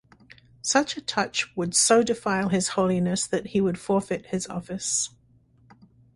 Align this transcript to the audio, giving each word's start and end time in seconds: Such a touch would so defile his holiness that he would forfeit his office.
Such 0.63 0.97
a 0.97 1.01
touch 1.01 1.55
would 1.55 1.75
so 1.75 2.01
defile 2.01 2.49
his 2.49 2.69
holiness 2.69 3.27
that 3.27 3.45
he 3.49 3.61
would 3.61 3.77
forfeit 3.77 4.25
his 4.25 4.47
office. 4.47 5.11